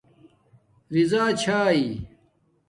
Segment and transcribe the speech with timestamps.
[0.93, 1.59] راضی چھا